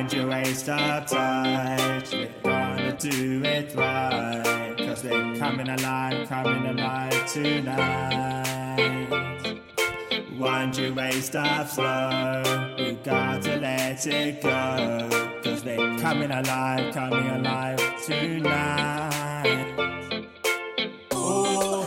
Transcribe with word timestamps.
waste 0.00 0.68
our 0.68 1.04
time. 1.04 2.02
We're 2.12 2.28
gonna 2.42 2.96
do 2.98 3.42
it 3.44 3.74
right. 3.74 4.74
Cause 4.78 5.04
we're 5.04 5.36
coming 5.36 5.68
alive, 5.68 6.28
coming 6.28 6.66
alive 6.66 7.26
tonight. 7.26 8.78
Won't 10.38 10.78
you 10.78 10.94
waste 10.94 11.36
our 11.36 11.64
flow? 11.64 12.74
We 12.78 12.92
gotta 13.04 13.56
let 13.58 14.06
it 14.06 14.42
go. 14.42 15.40
Cause 15.44 15.64
we're 15.64 15.98
coming 15.98 16.30
alive, 16.30 16.94
coming 16.94 17.28
alive 17.28 17.80
tonight. 18.04 19.74
Ooh. 21.14 21.84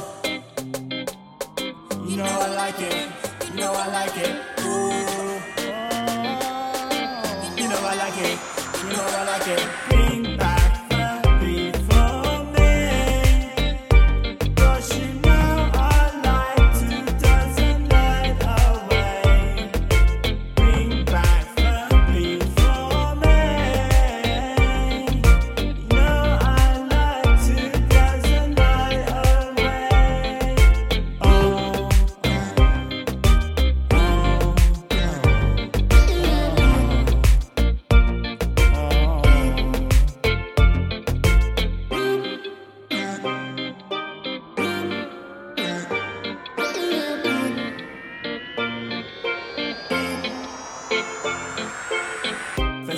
You 2.07 2.17
know 2.17 2.25
I 2.25 2.55
like 2.55 2.79
it. 2.79 3.09
You 3.49 3.55
know 3.59 3.73
I 3.73 3.87
like 3.87 4.17
it. 4.17 4.44
I 7.95 8.09
like 8.09 8.17
it. 8.17 8.37
You 8.83 8.89
know 8.89 9.05
I 9.07 9.23
like 9.23 9.47
it. 9.47 10.37
Back 10.37 10.44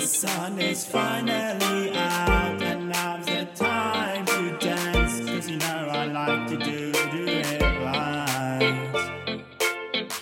sun 0.08 0.58
is 0.58 0.86
finally 0.86 1.94
out, 1.94 2.62
and 2.62 2.88
now's 2.88 3.26
the 3.26 3.46
time 3.54 4.24
to 4.24 4.56
dance. 4.58 5.20
Cause 5.20 5.50
you 5.50 5.58
know 5.58 5.88
I 5.92 6.06
like 6.06 6.48
to 6.48 6.56
do, 6.56 6.92
do 6.92 7.24
it 7.26 7.60
right. 7.84 8.88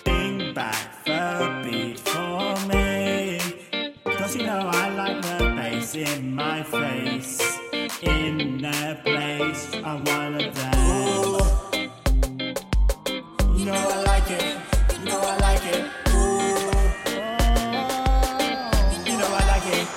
Bring 0.03 0.53
back 0.53 1.05
the 1.05 1.61
beat 1.63 1.99
for 1.99 2.67
me. 2.67 3.39
Cause 4.03 4.35
you 4.35 4.45
know 4.45 4.69
I 4.73 4.89
like 4.89 5.21
the 5.21 5.53
bass 5.55 5.95
in 5.95 6.35
my 6.35 6.63
face. 6.63 7.39
In 8.01 8.57
the 8.61 8.99
place 9.03 9.73
I 9.85 9.95
wanna 10.05 10.51
dance. 10.51 11.56
You 19.67 19.96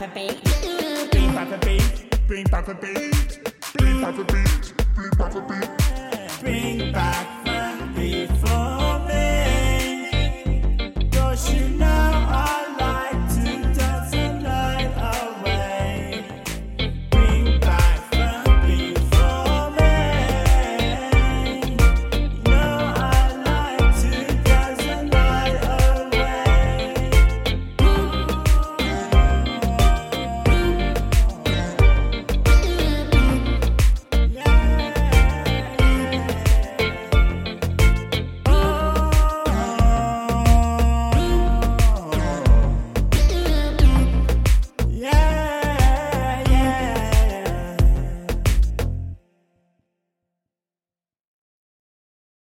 The 0.00 0.06
beat. 0.14 0.42
bring 1.10 1.34
the 1.34 1.58
beat, 1.58 2.26
Bring 2.26 2.44
the 2.44 2.74
beat. 2.80 3.38
Bring 3.76 4.00
the 4.00 4.24
beat. 4.32 4.72
Bring 4.94 5.10
the 5.10 5.40
beat. 5.46 5.69